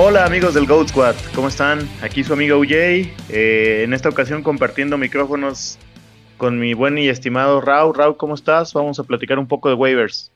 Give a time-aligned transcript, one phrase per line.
[0.00, 1.80] Hola amigos del Goat Squad, ¿cómo están?
[2.02, 2.70] Aquí su amigo UJ,
[3.30, 5.76] eh, en esta ocasión compartiendo micrófonos
[6.36, 7.92] con mi buen y estimado Rau.
[7.92, 8.72] Rau, ¿cómo estás?
[8.74, 10.30] Vamos a platicar un poco de waivers.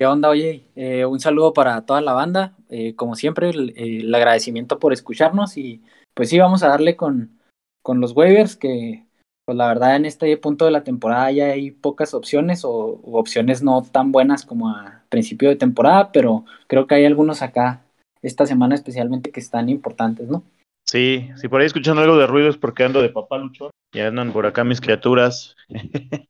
[0.00, 0.64] ¿Qué onda, oye?
[0.74, 2.56] Eh, un saludo para toda la banda.
[2.70, 5.80] Eh, como siempre, el, agradecimiento por escucharnos y
[6.12, 7.38] pues sí, vamos a darle con,
[7.82, 9.04] con los waivers que
[9.44, 13.62] pues la verdad en este punto de la temporada ya hay pocas opciones o, opciones
[13.62, 17.84] no tan buenas como a principio de temporada, pero creo que hay algunos acá
[18.28, 20.44] esta semana especialmente que están importantes, ¿no?
[20.84, 24.06] Sí, si por ahí escuchando algo de ruido es porque ando de papá luchón, ya
[24.06, 25.54] andan por acá mis criaturas.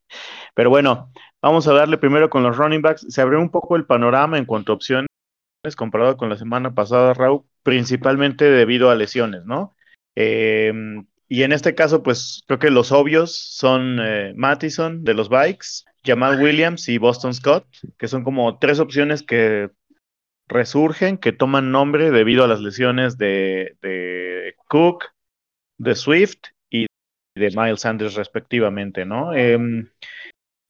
[0.53, 3.05] pero bueno, vamos a darle primero con los running backs.
[3.09, 5.07] Se abrió un poco el panorama en cuanto a opciones
[5.77, 9.75] comparado con la semana pasada, Raúl, principalmente debido a lesiones, ¿no?
[10.15, 10.73] Eh,
[11.27, 15.83] y en este caso, pues creo que los obvios son eh, Mattison de los Bikes,
[16.03, 19.69] Jamal Williams y Boston Scott, que son como tres opciones que
[20.49, 25.05] resurgen, que toman nombre debido a las lesiones de, de Cook,
[25.77, 26.87] de Swift y
[27.35, 29.33] de Miles Sanders respectivamente, ¿no?
[29.33, 29.87] Em,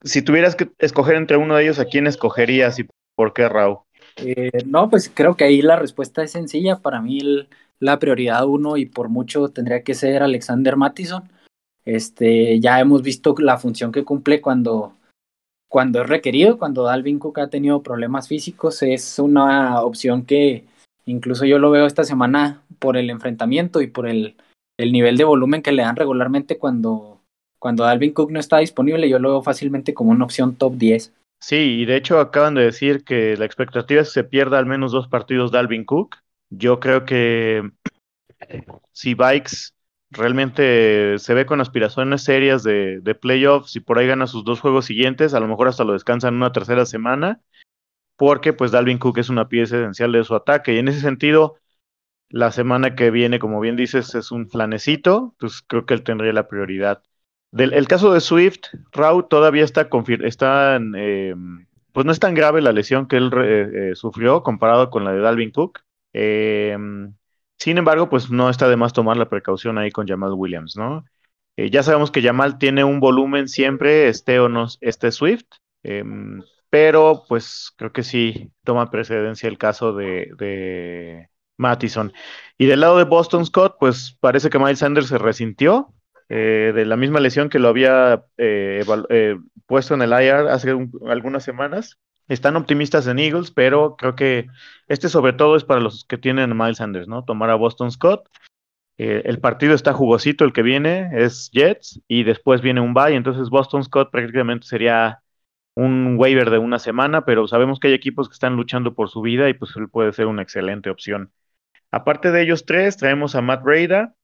[0.03, 3.79] si tuvieras que escoger entre uno de ellos, ¿a quién escogerías y por qué, Raúl?
[4.17, 6.77] Eh, no, pues creo que ahí la respuesta es sencilla.
[6.77, 7.47] Para mí
[7.79, 11.29] la prioridad uno y por mucho tendría que ser Alexander Mattison.
[11.85, 14.93] Este, ya hemos visto la función que cumple cuando,
[15.69, 20.65] cuando es requerido, cuando Dalvin Cook ha tenido problemas físicos, es una opción que
[21.05, 24.35] incluso yo lo veo esta semana por el enfrentamiento y por el,
[24.77, 27.21] el nivel de volumen que le dan regularmente cuando,
[27.59, 31.13] cuando Dalvin Cook no está disponible, yo lo veo fácilmente como una opción top 10.
[31.39, 34.65] Sí, y de hecho acaban de decir que la expectativa es que se pierda al
[34.65, 36.17] menos dos partidos Dalvin Cook
[36.49, 37.71] yo creo que
[38.91, 39.73] si Bikes
[40.11, 44.85] realmente se ve con aspiraciones serias de, playoffs y por ahí gana sus dos juegos
[44.85, 47.41] siguientes, a lo mejor hasta lo descansan una tercera semana,
[48.15, 50.73] porque pues Dalvin Cook es una pieza esencial de su ataque.
[50.73, 51.55] Y en ese sentido,
[52.29, 56.33] la semana que viene, como bien dices, es un flanecito, pues creo que él tendría
[56.33, 57.03] la prioridad.
[57.51, 59.89] Del, el caso de Swift, Raw todavía está,
[60.23, 61.33] está eh,
[61.93, 65.19] pues no es tan grave la lesión que él eh, sufrió comparado con la de
[65.19, 65.79] Dalvin Cook.
[67.59, 70.75] Eh, sin embargo, pues no está de más tomar la precaución ahí con Jamal Williams,
[70.77, 71.05] ¿no?
[71.57, 75.45] Eh, ya sabemos que Jamal tiene un volumen siempre, este o no este Swift,
[75.83, 82.13] em, pero pues creo que sí toma precedencia el caso de, de Mattison.
[82.57, 85.93] Y del lado de Boston Scott, pues parece que Miles Sanders se resintió
[86.29, 88.25] eh, de la misma lesión que lo había
[89.67, 90.75] puesto en el IR hace
[91.07, 91.99] algunas semanas
[92.29, 94.47] están optimistas en Eagles, pero creo que
[94.87, 97.25] este sobre todo es para los que tienen Miles Sanders, ¿no?
[97.25, 98.29] Tomar a Boston Scott.
[98.97, 103.15] Eh, el partido está jugosito, el que viene es Jets y después viene un bye,
[103.15, 105.21] entonces Boston Scott prácticamente sería
[105.75, 109.21] un waiver de una semana, pero sabemos que hay equipos que están luchando por su
[109.21, 111.31] vida y pues él puede ser una excelente opción.
[111.91, 114.15] Aparte de ellos tres, traemos a Matt Breda,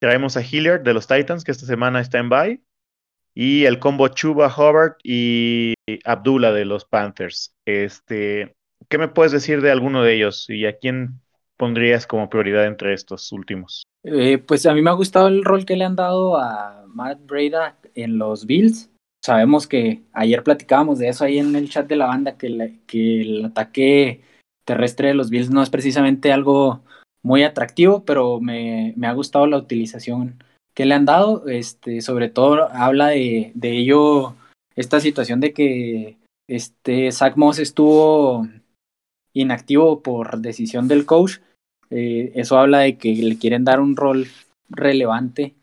[0.00, 2.62] traemos a Hilliard de los Titans, que esta semana está en bye,
[3.36, 5.74] y el combo Chuba Hubbard y
[6.04, 7.54] Abdullah de los Panthers.
[7.66, 8.54] Este,
[8.88, 11.20] ¿Qué me puedes decir de alguno de ellos y a quién
[11.58, 13.82] pondrías como prioridad entre estos últimos?
[14.04, 17.26] Eh, pues a mí me ha gustado el rol que le han dado a Matt
[17.26, 18.90] Breda en los Bills.
[19.22, 22.46] Sabemos que ayer platicábamos de eso ahí en el chat de la banda, que,
[23.20, 24.22] el ataque
[24.64, 26.80] terrestre de los Bills no es precisamente algo
[27.22, 30.42] muy atractivo, pero me ha gustado la utilización
[30.76, 31.48] que le han dado.
[31.48, 34.36] Este, sobre todo habla de, de ello
[34.76, 36.16] esta situación de que
[36.48, 38.46] este Zach Moss estuvo
[39.32, 41.38] inactivo por decisión del coach.
[41.90, 44.26] Eh, eso habla de que le quieren dar un rol
[44.68, 45.54] relevante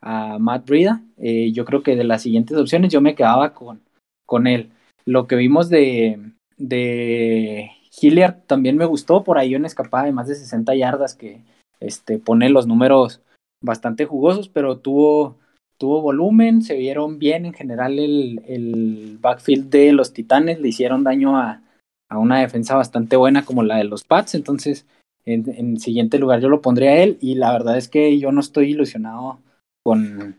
[0.00, 1.02] a Matt Brida.
[1.18, 3.80] Eh, yo creo que de las siguientes opciones yo me quedaba con,
[4.24, 4.70] con él.
[5.04, 6.20] Lo que vimos de,
[6.56, 7.70] de
[8.00, 9.24] Hilliard también me gustó.
[9.24, 11.40] Por ahí una escapada de más de 60 yardas que
[11.80, 13.20] este, pone los números
[13.62, 15.38] bastante jugosos, pero tuvo
[15.80, 21.04] tuvo volumen, se vieron bien en general el, el backfield de los Titanes, le hicieron
[21.04, 21.62] daño a,
[22.10, 24.86] a, una defensa bastante buena como la de los Pats, entonces
[25.24, 28.30] en, en, siguiente lugar yo lo pondría a él y la verdad es que yo
[28.30, 29.40] no estoy ilusionado
[29.82, 30.36] con,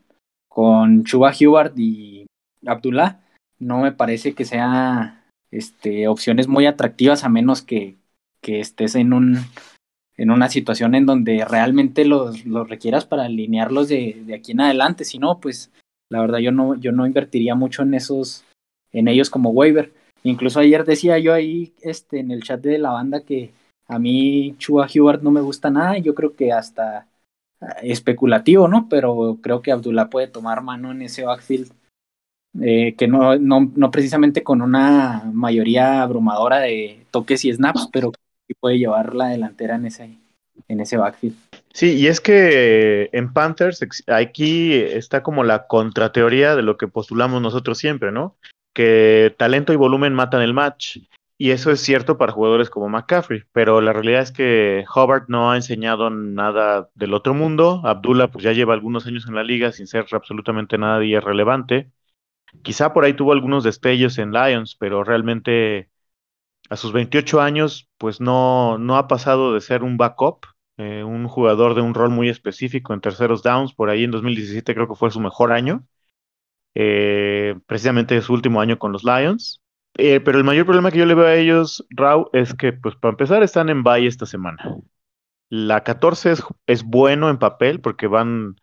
[0.47, 2.27] con Chuba Hubert y
[2.63, 3.21] Abdullah,
[3.57, 7.97] no me parece que sea este, opciones muy atractivas a menos que,
[8.41, 9.37] que estés en un
[10.17, 14.61] en una situación en donde realmente los, los requieras para alinearlos de, de, aquí en
[14.61, 15.05] adelante.
[15.05, 15.71] Si no, pues
[16.09, 18.43] la verdad yo no, yo no invertiría mucho en esos,
[18.91, 19.93] en ellos como waiver.
[20.23, 23.53] Incluso ayer decía yo ahí este, en el chat de la banda que
[23.87, 25.97] a mí Chua Hubert no me gusta nada.
[25.97, 27.07] Yo creo que hasta
[27.61, 28.87] ah, especulativo, ¿no?
[28.89, 31.71] Pero creo que Abdullah puede tomar mano en ese backfield.
[32.61, 38.11] Eh, que no, no, no precisamente con una mayoría abrumadora de toques y snaps, pero
[38.53, 40.17] puede llevar la delantera en ese,
[40.67, 41.35] en ese backfield.
[41.73, 47.41] Sí, y es que en Panthers aquí está como la contrateoría de lo que postulamos
[47.41, 48.35] nosotros siempre, ¿no?
[48.73, 50.97] Que talento y volumen matan el match.
[51.37, 55.49] Y eso es cierto para jugadores como McCaffrey, pero la realidad es que Hobart no
[55.49, 57.81] ha enseñado nada del otro mundo.
[57.83, 61.89] Abdullah pues ya lleva algunos años en la liga sin ser absolutamente nadie relevante.
[62.61, 65.89] Quizá por ahí tuvo algunos destellos en Lions, pero realmente
[66.71, 70.45] a sus 28 años pues no, no ha pasado de ser un backup
[70.81, 74.73] eh, un jugador de un rol muy específico en terceros downs, por ahí en 2017
[74.73, 75.85] creo que fue su mejor año,
[76.73, 79.61] eh, precisamente su último año con los Lions.
[79.95, 82.95] Eh, pero el mayor problema que yo le veo a ellos, Rau, es que pues
[82.95, 84.77] para empezar están en bye esta semana.
[85.49, 88.55] La 14 es, es bueno en papel porque van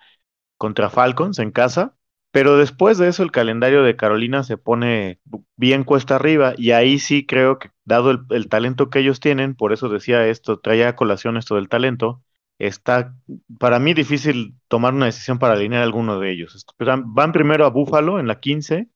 [0.56, 1.94] contra Falcons en casa,
[2.30, 5.20] pero después de eso el calendario de Carolina se pone
[5.56, 9.72] bien cuesta arriba y ahí sí creo que dado el, talento que ellos tienen, por
[9.72, 12.22] eso decía esto, traía a colación esto del talento,
[12.58, 13.14] está
[13.58, 16.66] para mí difícil tomar una decisión para alinear alguno de ellos.
[16.78, 18.88] Van primero a Buffalo en la 15,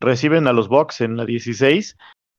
[0.00, 1.96] reciben a los Bucks en la 16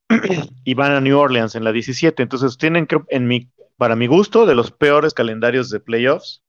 [0.63, 2.21] y van a New Orleans en la 17.
[2.21, 6.43] Entonces tienen, en mi, para mi gusto, de los peores calendarios de playoffs.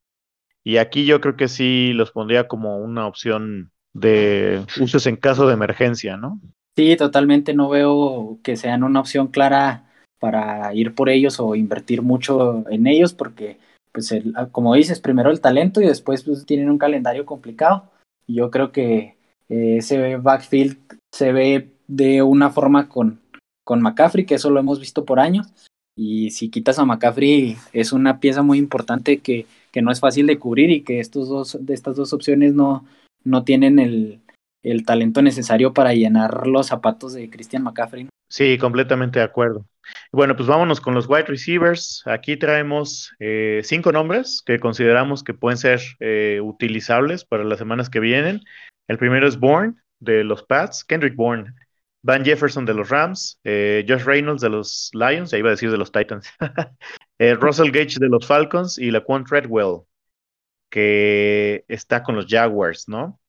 [0.63, 5.47] Y aquí yo creo que sí los pondría como una opción de usos en caso
[5.47, 6.41] de emergencia, ¿no?
[6.77, 9.91] Sí, totalmente no veo que sean una opción clara
[10.21, 13.59] para ir por ellos o invertir mucho en ellos porque,
[13.93, 17.91] pues, ah, como dices, primero el talento y después pues, tienen un calendario complicado.
[18.27, 19.17] Yo creo que
[19.49, 20.79] eh, ese backfield
[21.13, 23.21] se ve de una forma con,
[23.65, 25.49] con McCaffrey, que eso lo hemos visto por años.
[25.97, 30.29] Y si quitas a McCaffrey, es una pieza muy importante que, que no es fácil
[30.29, 32.85] de cubrir y que estos dos, de estas dos opciones no,
[33.25, 34.23] no tienen el,
[34.85, 38.09] talento necesario para llenar los zapatos de Christian McCaffrey.
[38.29, 39.65] Sí, completamente de acuerdo.
[40.13, 42.03] Bueno, pues vámonos con los wide receivers.
[42.07, 47.89] Aquí traemos eh, cinco nombres que consideramos que pueden ser eh, utilizables para las semanas
[47.89, 48.43] que vienen.
[48.89, 51.55] El primero es Bourne de los Pats, Kendrick Bourne,
[52.03, 55.71] Van Jefferson de los Rams, eh, Josh Reynolds de los Lions, ya iba a decir
[55.71, 56.29] de los Titans,
[57.41, 59.83] Russell Gage de los Falcons y Laquan Treadwell
[60.71, 63.21] que está con los Jaguars, ¿no?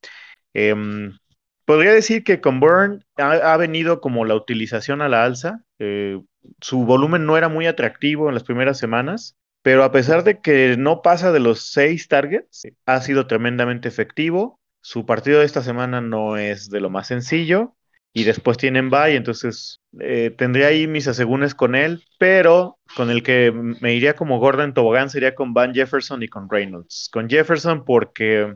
[0.53, 1.18] Em,
[1.65, 5.63] podría decir que con Burn ha, venido como la utilización a la alza.
[5.80, 6.21] Eh,
[6.62, 10.75] su volumen no era muy atractivo en las primeras semanas, pero a pesar de que
[10.77, 14.59] no pasa de los seis targets, ha sido tremendamente efectivo.
[14.81, 17.75] Su partido de esta semana no es de lo más sencillo
[18.13, 23.23] y después tienen bye, entonces eh, tendría ahí mis asegúnes con él, pero con el
[23.23, 27.09] que me iría como Gordon Tobogán sería con Van Jefferson y con Reynolds.
[27.11, 28.56] Con Jefferson porque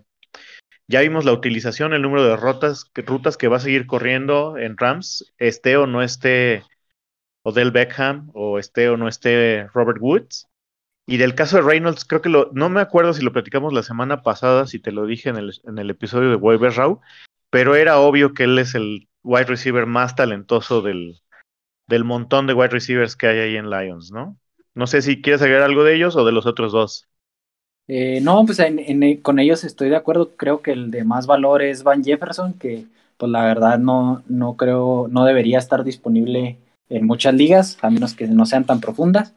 [0.88, 4.78] ya vimos la utilización, el número de rutas, rutas que va a seguir corriendo en
[4.78, 6.64] Rams, esté o no esté
[7.44, 10.48] Odell Beckham o esté o no esté Robert Woods.
[11.06, 13.84] Y del caso de Reynolds, creo que lo, no me acuerdo si lo platicamos la
[13.84, 17.02] semana pasada, si te lo dije en el, en el episodio de Weber Raw,
[17.50, 21.22] pero era obvio que él es el wide receiver más talentoso del,
[21.88, 24.38] del montón de wide receivers que hay ahí en Lions, ¿no?
[24.76, 27.08] No sé si quieres agregar algo de ellos o de los otros dos.
[27.88, 28.60] Eh, no, pues
[29.22, 30.36] con ellos estoy de acuerdo.
[30.36, 32.86] Creo que el de más valor es Van Jefferson, que
[33.18, 36.58] pues la verdad no, no creo, no debería estar disponible
[36.90, 39.34] en muchas ligas, a menos que no sean tan profundas.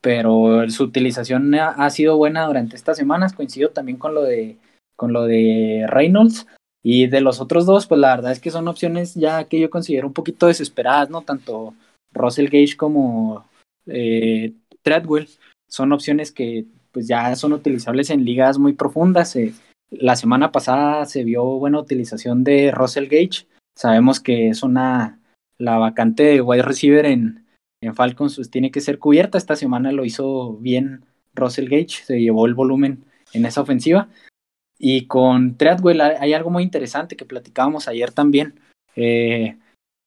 [0.00, 3.34] Pero su utilización ha, ha sido buena durante estas semanas.
[3.34, 4.56] Coincido también con lo de
[4.96, 6.46] con lo de Reynolds.
[6.82, 9.70] Y de los otros dos, pues la verdad es que son opciones ya que yo
[9.70, 11.22] considero un poquito desesperadas, ¿no?
[11.22, 11.74] Tanto
[12.12, 13.44] Russell Gage como
[13.86, 15.28] eh, Treadwell
[15.68, 19.36] son opciones que pues ya son utilizables en ligas muy profundas.
[19.36, 19.52] Eh,
[19.90, 23.46] la semana pasada se vio buena utilización de Russell Gage.
[23.76, 25.18] Sabemos que es una
[25.58, 27.44] la vacante de wide receiver en,
[27.82, 29.36] en Falcons pues, tiene que ser cubierta.
[29.36, 34.08] Esta semana lo hizo bien Russell Gage, se llevó el volumen en esa ofensiva.
[34.82, 38.58] Y con Treadwell hay algo muy interesante que platicábamos ayer también.
[38.96, 39.58] Eh,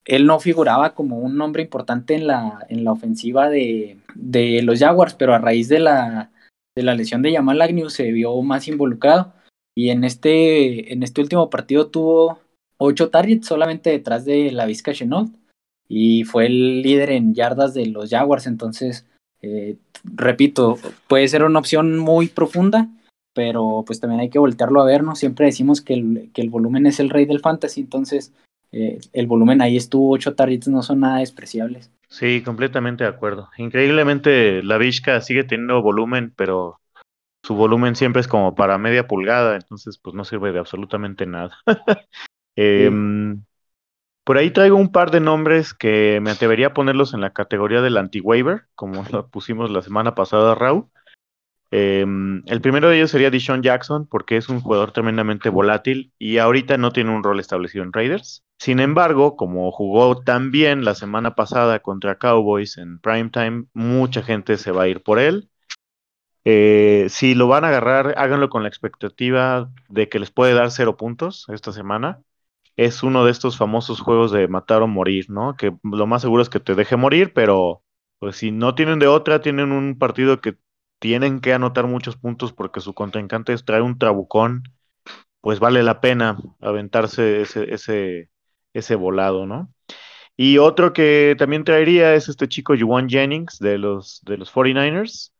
[0.03, 4.79] él no figuraba como un nombre importante en la, en la ofensiva de, de los
[4.79, 6.31] Jaguars, pero a raíz de la,
[6.75, 9.31] de la lesión de Jamal Agnew se vio más involucrado.
[9.75, 12.39] Y en este, en este último partido tuvo
[12.77, 15.35] ocho targets solamente detrás de la Vizca Chenault
[15.87, 18.47] y fue el líder en yardas de los Jaguars.
[18.47, 19.05] Entonces,
[19.43, 22.89] eh, repito, puede ser una opción muy profunda
[23.33, 25.15] pero pues también hay que voltearlo a ver, ¿no?
[25.15, 28.33] Siempre decimos que el, que el volumen es el rey del fantasy, entonces
[28.71, 31.91] eh, el volumen ahí estuvo, ocho targets no son nada despreciables.
[32.09, 33.49] Sí, completamente de acuerdo.
[33.57, 36.79] Increíblemente la Vizca sigue teniendo volumen, pero
[37.43, 41.57] su volumen siempre es como para media pulgada, entonces pues no sirve de absolutamente nada.
[42.55, 43.43] Em,
[44.23, 47.81] por ahí traigo un par de nombres que me atrevería a ponerlos en la categoría
[47.81, 50.85] del anti-waiver, como lo pusimos la semana pasada, Raúl.
[51.75, 56.37] Em, el primero de ellos sería Deshaun Jackson, porque es un jugador tremendamente volátil y
[56.37, 58.43] ahorita no tiene un rol establecido en Raiders.
[58.59, 64.57] Sin embargo, como jugó tan bien la semana pasada contra Cowboys en primetime, mucha gente
[64.57, 65.49] se va a ir por él.
[66.45, 70.69] Eh, si lo van a agarrar, háganlo con la expectativa de que les puede dar
[70.69, 72.21] cero puntos esta semana.
[72.75, 75.57] Es uno de estos famosos juegos de matar o morir, ¿no?
[75.57, 77.81] Que lo más seguro es que te deje morir, pero
[78.19, 80.55] pues si no tienen de otra, tienen un partido que
[81.03, 84.63] tienen que anotar muchos puntos porque su contrincante trae un trabucón,
[85.41, 88.29] pues vale la pena aventarse ese, ese,
[88.71, 89.69] ese volado, ¿no?
[90.37, 95.33] Y otro que también traería es este chico Juwan Jennings de los, de los 49ers.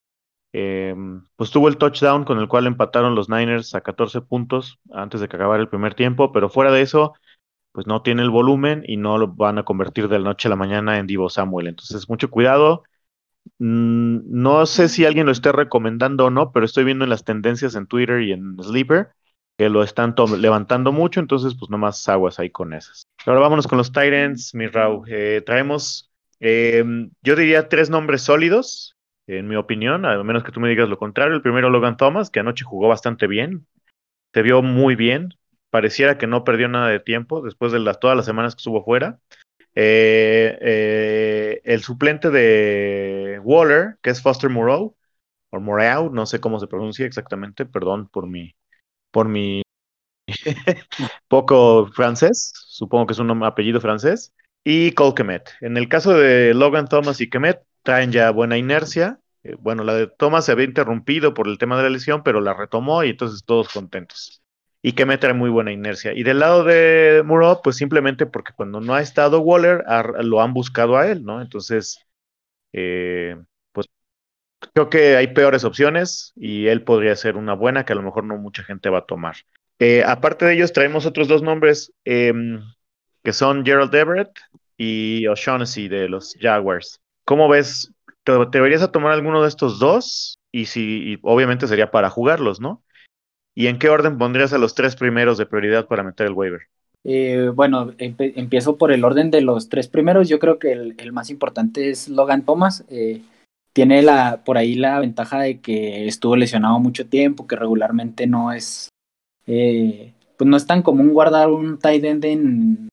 [0.52, 5.22] Em, pues tuvo el touchdown con el cual empataron los Niners a 14 puntos antes
[5.22, 7.14] de que acabara el primer tiempo, pero fuera de eso,
[7.72, 10.52] pues no tiene el volumen y no lo van a convertir de la noche a
[10.52, 11.68] la mañana en Divo Samuel.
[11.68, 12.84] Entonces, mucho cuidado.
[13.60, 17.24] Mm, no sé si alguien lo esté recomendando o no, pero estoy viendo en las
[17.24, 19.10] tendencias en Twitter y en Sleeper
[19.58, 23.04] que lo están levantando mucho, entonces pues nomás aguas ahí con esas.
[23.26, 25.04] Ahora vámonos con los Titans, mi Rau.
[25.08, 28.96] Eh, traemos, em, yo diría tres nombres sólidos,
[29.28, 31.36] en mi opinión, a menos que tú me digas lo contrario.
[31.36, 33.68] El primero, Logan Thomas, que anoche jugó bastante bien,
[34.34, 35.36] se vio muy bien,
[35.70, 38.84] pareciera que no perdió nada de tiempo después de las, todas las semanas que estuvo
[38.84, 39.20] fuera.
[39.76, 44.96] Eh, eh, el suplente de Waller, que es Foster Moreau,
[45.52, 48.56] o Moreau, no sé cómo se pronuncia exactamente, perdón por mi,
[49.12, 49.64] por mi
[51.28, 55.50] poco francés, supongo que es un apellido francés, y Cole Kemet.
[55.62, 59.20] En el caso de Logan Thomas y Kemet, traen ya buena inercia.
[59.44, 62.42] Eh, bueno, la de Thomas se había interrumpido por el tema de la lesión, pero
[62.42, 64.43] la retomó y entonces todos contentos
[64.86, 66.14] y que me trae muy buena inercia.
[66.14, 69.84] Y del lado de Muro, pues simplemente porque cuando no ha estado Waller,
[70.22, 71.42] lo han buscado a él, ¿no?
[71.42, 72.06] Entonces,
[72.74, 73.38] eh,
[73.72, 73.88] pues
[74.74, 78.26] creo que hay peores opciones y él podría ser una buena que a lo mejor
[78.26, 79.38] no mucha gente va a tomar.
[79.80, 82.62] Eh, aparte de ellos, traemos otros dos nombres em,
[83.24, 84.38] que son Gerald Everett
[84.78, 87.02] y O'Shaughnessy de los Jaguars.
[87.24, 87.94] ¿Cómo ves?
[88.26, 90.40] ¿Te, deberías a tomar alguno de estos dos?
[90.52, 92.84] Y si, obviamente sería para jugarlos, ¿no?
[93.56, 96.62] ¿Y en qué orden pondrías a los tres primeros de prioridad para meter el waiver?
[97.04, 100.30] Eh, bueno, empiezo por el orden de los tres primeros.
[100.30, 102.86] Yo creo que el, más importante es Logan Thomas.
[102.90, 103.22] Eh,
[103.74, 108.54] tiene la, por ahí la ventaja de que estuvo lesionado mucho tiempo, que regularmente no
[108.54, 108.90] es,
[109.48, 112.90] eh, pues no es tan común guardar un tight end en,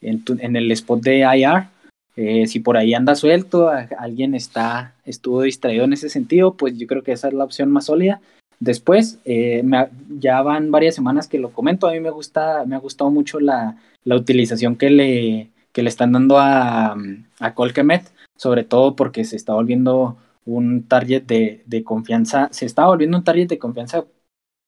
[0.00, 2.46] en, el spot de IR.
[2.46, 7.02] si por ahí anda suelto, alguien está, estuvo distraído en ese sentido, pues yo creo
[7.02, 8.20] que esa es la opción más sólida.
[8.60, 9.62] Después, eh,
[10.08, 13.40] ya van varias semanas que lo comento, a mí me gusta, me ha gustado mucho
[13.40, 16.96] la, la utilización que le, que le están dando a,
[17.40, 22.86] a Colquemet, sobre todo porque se está volviendo un target de, de, confianza, se está
[22.86, 24.04] volviendo un target de confianza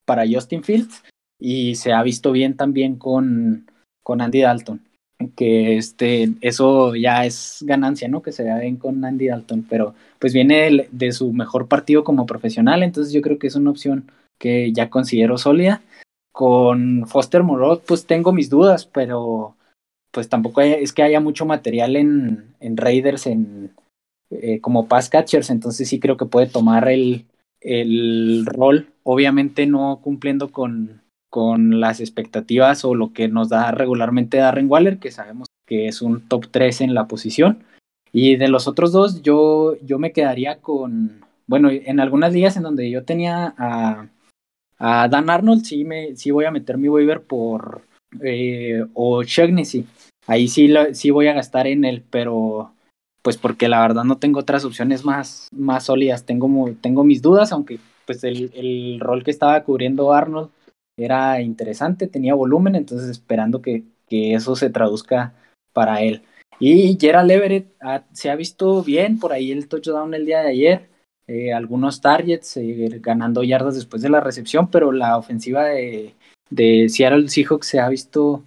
[0.04, 1.04] para Justin Fields
[1.38, 3.70] y se ha visto bien también con,
[4.02, 4.86] con Andy Dalton
[5.34, 8.22] que este, eso ya es ganancia, ¿no?
[8.22, 12.26] Que se vea bien con Andy Dalton, pero pues viene de, su mejor partido como
[12.26, 15.82] profesional, entonces yo creo que es una opción que ya considero sólida.
[16.32, 19.56] Con Foster Moreau, pues tengo mis dudas, pero
[20.10, 23.74] pues tampoco es que haya mucho material en, en Raiders en,
[24.30, 27.24] eh, como pass catchers, entonces sí creo que puede tomar el,
[27.60, 34.38] el rol, obviamente no cumpliendo con, con las expectativas o lo que nos da regularmente
[34.38, 37.64] Darren Waller, que sabemos que es un top 3 en la posición.
[38.12, 42.62] Y de los otros dos, yo, yo me quedaría con, bueno, en algunas ligas en
[42.62, 44.08] donde yo tenía a,
[44.78, 47.82] Dan Arnold, sí, me, sí voy a meter mi waiver por,
[48.22, 49.86] eh, o Shagnessy.
[50.26, 52.72] Ahí sí, sí voy a gastar en él, pero
[53.22, 56.24] pues porque la verdad no tengo otras opciones más, más sólidas.
[56.24, 60.50] Tengo, tengo mis dudas, aunque pues el, el rol que estaba cubriendo Arnold
[60.96, 65.34] era interesante, tenía volumen, entonces esperando que, que eso se traduzca
[65.72, 66.22] para él.
[66.58, 67.74] Y Gerald Everett
[68.12, 70.88] se ha visto bien por ahí el touchdown el día de ayer,
[71.26, 76.14] eh, algunos targets, eh, ganando yardas después de la recepción, pero la ofensiva de,
[76.50, 78.44] de Seattle Seahawks se ha visto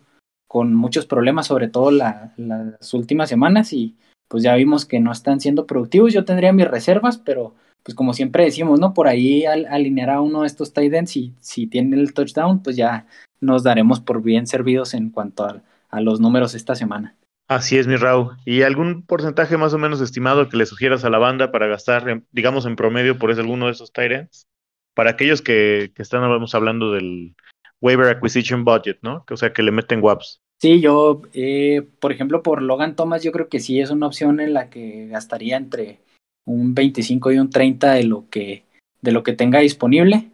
[0.47, 3.95] con muchos problemas, sobre todo las últimas semanas, y
[4.27, 6.13] pues ya vimos que no están siendo productivos.
[6.13, 8.93] Yo tendría mis reservas, pero pues como siempre decimos, ¿no?
[8.93, 12.61] Por ahí al, alinear a uno de estos tight ends, y si tiene el touchdown,
[12.61, 13.07] pues ya
[13.41, 15.61] nos daremos por bien servidos en cuanto a,
[16.01, 17.15] los números esta semana.
[17.47, 18.37] Así es, mi Raúl.
[18.45, 22.23] ¿Y algún porcentaje más o menos estimado que le sugieras a la banda para gastar,
[22.31, 24.45] digamos, en promedio por ese alguno de esos tight ends?
[24.93, 27.33] Para aquellos que, que están hablando del
[27.81, 29.25] waiver acquisition budget, ¿no?
[29.27, 30.41] O sea, que le meten WAPs.
[30.61, 34.41] Sí, yo, eh, por ejemplo, por Logan Thomas, yo creo que sí es una opción
[34.41, 36.01] en la que gastaría entre
[36.49, 38.63] un 25 y un 30 de lo que
[39.01, 40.29] de lo que tenga disponible.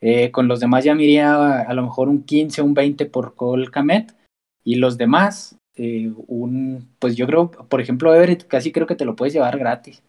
[0.00, 3.06] Eh, con los demás ya me iría a, lo mejor un 15 o un 20
[3.06, 4.14] por Cole Kamet.
[4.64, 9.04] Y los demás, eh, un, pues yo creo, por ejemplo, Everett casi creo que te
[9.04, 10.02] lo puedes llevar gratis.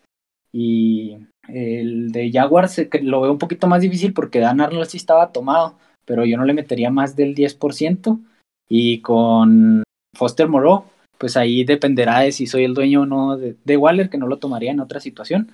[0.52, 5.32] Y el de Jaguars lo veo un poquito más difícil porque Dan Arnold sí estaba
[5.32, 8.20] tomado, pero yo no le metería más del 10%.
[8.68, 9.84] Y con
[10.16, 10.84] Foster Moreau,
[11.20, 14.40] pues ahí dependerá de si soy el dueño o no de, Waller, que no lo
[14.40, 15.52] tomaría en otra situación.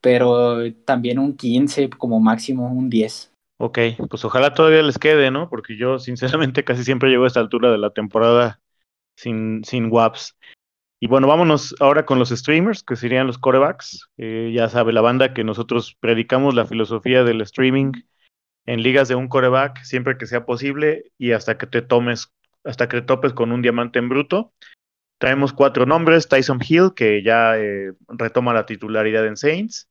[0.00, 3.32] Pero también un 15 como máximo, un 10.
[3.58, 3.78] Ok,
[4.08, 5.50] pues ojalá todavía les quede, ¿no?
[5.50, 8.60] Porque yo sinceramente casi siempre llego a esta altura de la temporada
[9.16, 10.36] sin, sin WAPs.
[11.00, 14.08] Y bueno, vámonos ahora con los streamers, que serían los corebacks.
[14.16, 17.92] Eh, ya sabe la banda que nosotros predicamos la filosofía del streaming
[18.66, 22.32] en ligas de un coreback siempre que sea posible y hasta que te tomes,
[22.64, 24.52] hasta que te topes con un diamante en bruto.
[25.18, 29.88] Traemos cuatro nombres, Tyson Hill, que ya eh, retoma la titularidad en Saints,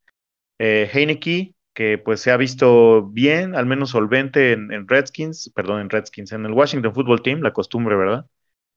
[0.58, 5.80] eh, Heineke, que pues se ha visto bien, al menos solvente en, en, Redskins, perdón,
[5.80, 8.26] en Redskins, en el Washington Football Team, la costumbre, ¿verdad?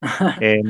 [0.41, 0.61] eh,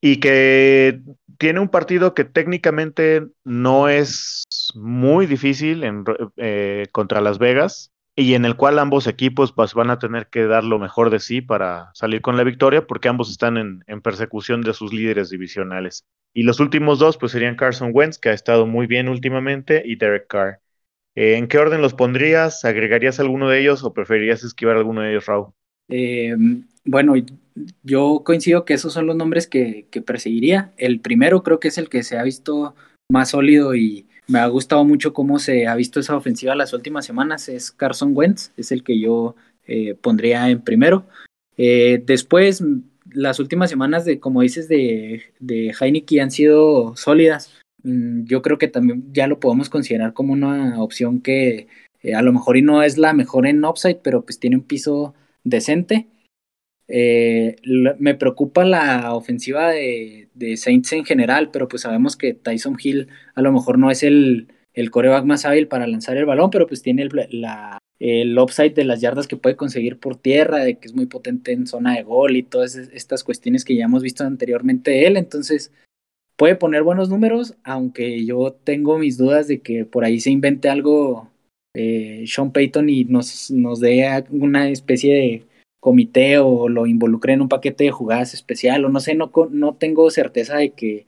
[0.00, 1.00] y que
[1.38, 6.04] tiene un partido que técnicamente no es muy difícil en,
[6.36, 10.44] eh, contra Las Vegas y en el cual ambos equipos pues, van a tener que
[10.44, 14.60] dar lo mejor de sí para salir con la victoria porque ambos están en, persecución
[14.60, 16.04] de sus líderes divisionales.
[16.34, 19.96] Y los últimos dos pues serían Carson Wentz, que ha estado muy bien últimamente, y
[19.96, 20.60] Derek Carr.
[21.14, 22.64] Eh, ¿En qué orden los pondrías?
[22.66, 25.54] ¿Agregarías alguno de ellos o preferirías esquivar alguno de ellos, Raúl?
[25.88, 26.36] Eh,
[26.84, 27.14] bueno,
[27.82, 30.72] yo coincido que esos son los nombres que, que, perseguiría.
[30.76, 32.74] El primero creo que es el que se ha visto
[33.10, 37.04] más sólido y me ha gustado mucho cómo se ha visto esa ofensiva las últimas
[37.04, 37.48] semanas.
[37.48, 39.34] Es Carson Wentz, es el que yo
[39.66, 41.04] eh, pondría en primero.
[41.56, 42.62] Eh, después,
[43.12, 47.52] las últimas semanas de, como dices, de, de han sido sólidas.
[47.82, 51.66] Mm, yo creo que también ya lo podemos considerar como una opción que
[52.02, 54.62] eh, a lo mejor y no es la mejor en upside, pero pues tiene un
[54.62, 56.06] piso decente.
[56.92, 57.56] Eh,
[57.98, 63.42] me preocupa la ofensiva de, Saints en general, pero pues sabemos que Tyson Hill a
[63.42, 66.82] lo mejor no es el, el coreback más hábil para lanzar el balón, pero pues
[66.82, 70.88] tiene el, la, el upside de las yardas que puede conseguir por tierra, de que
[70.88, 74.24] es muy potente en zona de gol y todas estas cuestiones que ya hemos visto
[74.24, 75.16] anteriormente de él.
[75.16, 75.72] Entonces
[76.36, 80.68] puede poner buenos números, aunque yo tengo mis dudas de que por ahí se invente
[80.68, 81.30] algo
[81.74, 85.49] eh, Sean Payton y nos, nos dé una especie de
[85.80, 89.74] comité o lo involucre en un paquete de jugadas especial o no sé, no, no
[89.74, 91.06] tengo certeza de que,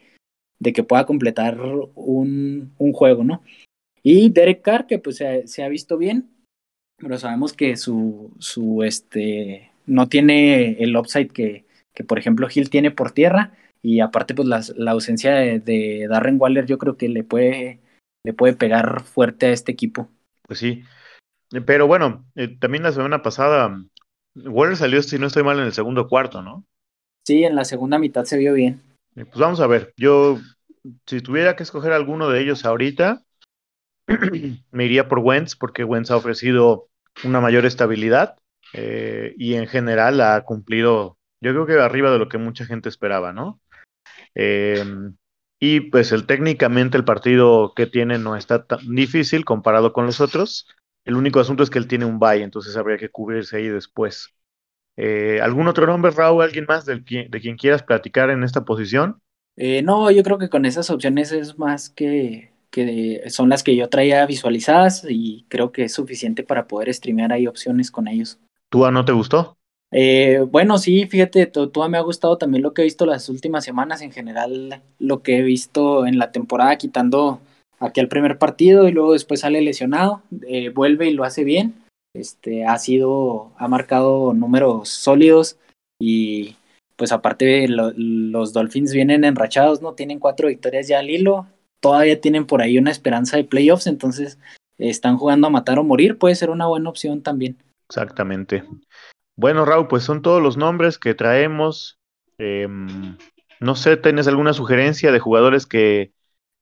[0.59, 1.61] de que pueda completar
[1.95, 3.43] un, un juego, ¿no?
[4.03, 6.31] Y Derek Carr, que pues se, se, ha visto bien,
[6.97, 12.71] pero sabemos que su, su este, no tiene el upside que, que, por ejemplo, Hill
[12.71, 16.97] tiene por tierra, y aparte, pues la, la ausencia de, de, Darren Waller yo creo
[16.97, 17.81] que le puede,
[18.25, 20.09] le puede pegar fuerte a este equipo.
[20.47, 20.83] Pues sí,
[21.67, 23.85] pero bueno, eh, también la semana pasada
[24.35, 26.65] Waller salió, si no estoy mal, en el segundo cuarto, ¿no?
[27.25, 28.83] Sí, en la segunda mitad se vio bien.
[29.15, 30.39] Pues vamos a ver, yo,
[31.07, 33.23] si tuviera que escoger alguno de ellos ahorita,
[34.71, 36.89] me iría por Wentz, porque Wentz ha ofrecido
[37.25, 38.37] una mayor estabilidad
[38.73, 42.89] eh, y en general ha cumplido, yo creo que arriba de lo que mucha gente
[42.89, 43.61] esperaba, ¿no?
[44.35, 44.83] Eh,
[45.61, 50.21] y pues el técnicamente el partido que tiene no está tan difícil comparado con los
[50.21, 50.67] otros.
[51.05, 54.29] El único asunto es que él tiene un bye, entonces habría que cubrirse ahí después.
[54.97, 56.43] Eh, ¿Algún otro nombre, Raúl?
[56.43, 59.21] ¿Alguien más del, de quien quieras platicar en esta posición?
[59.57, 63.77] Eh, no, yo creo que con esas opciones es más que, que son las que
[63.77, 68.39] yo traía visualizadas y creo que es suficiente para poder streamear ahí opciones con ellos.
[68.71, 69.57] ¿Tú no te gustó?
[69.91, 73.63] Eh, bueno, sí, fíjate, Tua me ha gustado también lo que he visto las últimas
[73.63, 77.41] semanas, en general lo que he visto en la temporada, quitando
[77.83, 81.75] aquí al primer partido y luego después sale lesionado, eh, vuelve y lo hace bien.
[82.15, 85.59] Este, ha sido, ha marcado números sólidos
[86.01, 86.57] y
[86.97, 89.95] pues aparte lo, los Dolphins vienen enrachados, ¿no?
[89.95, 91.47] Tienen cuatro victorias ya al hilo,
[91.81, 94.39] todavía tienen por ahí una esperanza de playoffs, entonces
[94.79, 97.57] están jugando a matar o morir, puede ser una buena opción también.
[97.89, 98.65] Exactamente.
[99.37, 101.99] Bueno, Raúl, pues son todos los nombres que traemos.
[102.39, 102.69] Eh,
[103.61, 106.13] no sé, ¿tienes alguna sugerencia de jugadores que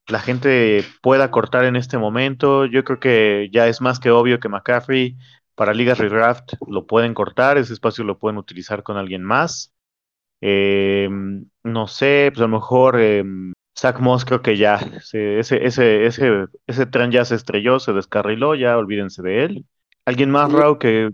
[0.07, 2.65] la gente pueda cortar en este momento.
[2.65, 5.17] Yo creo que ya es más que obvio que McCaffrey
[5.55, 9.73] para ligas redraft lo pueden cortar, ese espacio lo pueden utilizar con alguien más.
[10.41, 11.07] Eh,
[11.63, 13.23] no sé, pues a lo mejor eh,
[13.77, 15.65] Zach Moss creo que ya, ese, ese,
[16.05, 19.65] ese, ese tren ya se estrelló, se descarriló, ya olvídense de él.
[20.05, 21.11] ¿Alguien más, Raúl, que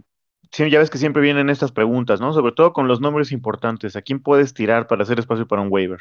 [0.52, 2.34] ya ves que siempre vienen estas preguntas, ¿no?
[2.34, 3.96] Sobre todo con los nombres importantes.
[3.96, 6.00] ¿A quién puedes tirar para hacer espacio para un waiver?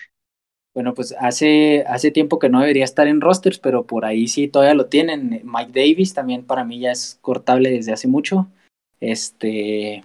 [0.76, 4.46] Bueno, pues hace, hace tiempo que no debería estar en rosters, pero por ahí sí
[4.46, 5.40] todavía lo tienen.
[5.42, 8.48] Mike Davis también para mí ya es cortable desde hace mucho.
[9.00, 10.04] Este,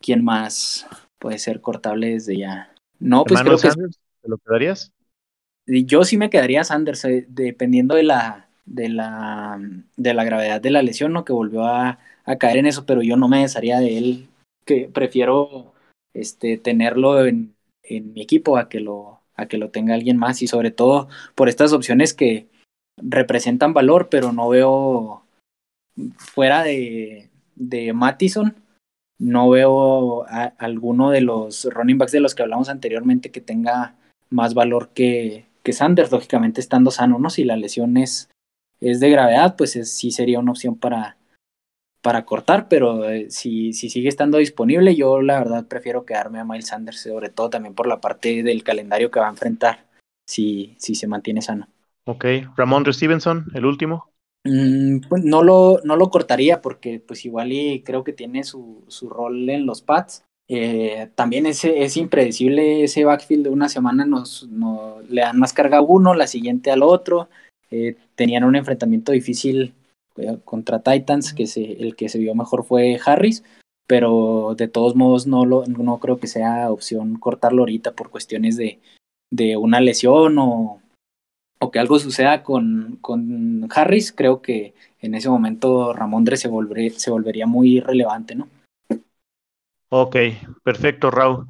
[0.00, 0.86] ¿quién más
[1.18, 2.72] puede ser cortable desde ya?
[3.00, 4.92] No, pues creo que ¿Te lo quedarías?
[5.66, 9.60] Yo sí me quedaría Sanders, eh, dependiendo de la, de la,
[9.96, 11.24] de la gravedad de la lesión, ¿no?
[11.24, 14.28] Que volvió a, a caer en eso, pero yo no me desharía de él,
[14.64, 15.74] que prefiero
[16.14, 20.42] este, tenerlo en, en mi equipo a que lo a que lo tenga alguien más
[20.42, 22.48] y sobre todo por estas opciones que
[22.98, 25.22] representan valor, pero no veo
[26.16, 28.56] fuera de, de Mattison,
[29.18, 33.94] no veo a, alguno de los running backs de los que hablamos anteriormente que tenga
[34.28, 37.30] más valor que, que Sanders, lógicamente estando sano, ¿no?
[37.30, 38.28] Si la lesión es,
[38.80, 41.17] es de gravedad, pues sí sería una opción para,
[42.02, 46.44] para cortar, pero eh, si, si sigue estando disponible, yo la verdad prefiero quedarme a
[46.44, 49.86] Miles Sanders, sobre todo también por la parte del calendario que va a enfrentar,
[50.26, 51.68] si, si se mantiene sano.
[52.06, 52.24] Ok,
[52.56, 54.10] Ramón Stevenson, el último.
[54.44, 58.84] Mm, pues no lo, no lo cortaría porque pues igual y creo que tiene su,
[58.88, 60.24] su rol en los pads.
[60.50, 64.48] Eh, también es, es impredecible ese backfield de una semana, nos,
[65.08, 67.28] le dan más carga a uno, la siguiente al otro.
[67.70, 69.74] Eh, tenían un enfrentamiento difícil
[70.44, 73.44] contra Titans, que se, el que se vio mejor fue Harris,
[73.86, 78.56] pero de todos modos no, lo, no creo que sea opción cortarlo ahorita por cuestiones
[78.56, 78.78] de,
[79.30, 80.80] de una lesión o,
[81.58, 86.50] o que algo suceda con, con Harris, creo que en ese momento Ramondre se,
[86.90, 88.48] se volvería muy relevante, ¿no?
[89.90, 90.16] Ok,
[90.62, 91.46] perfecto, Raúl.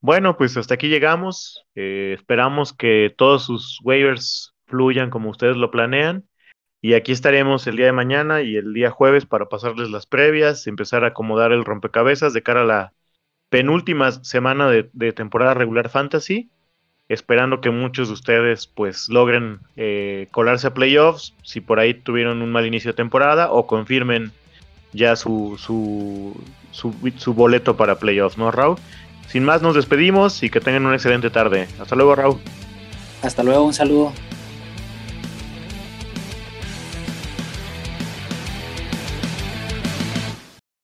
[0.00, 1.64] Bueno, pues hasta aquí llegamos.
[1.74, 6.24] Eh, esperamos que todos sus waivers fluyan como ustedes lo planean.
[6.84, 10.66] Y aquí estaremos el día de mañana y el día jueves para pasarles las previas,
[10.66, 12.92] empezar a acomodar el rompecabezas de cara a la
[13.50, 16.50] penúltima semana de, temporada regular fantasy,
[17.08, 22.42] esperando que muchos de ustedes pues logren eh, colarse a playoffs, si por ahí tuvieron
[22.42, 24.32] un mal inicio de temporada o confirmen
[24.92, 26.34] ya su, su,
[26.72, 28.76] su, su boleto para playoffs, ¿no, Raúl?
[29.28, 31.68] Sin más, nos despedimos y que tengan una excelente tarde.
[31.80, 32.40] Hasta luego, Raúl.
[33.22, 34.12] Hasta luego, un saludo.